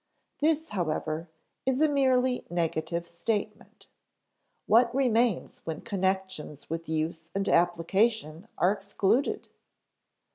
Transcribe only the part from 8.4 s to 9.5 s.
are excluded?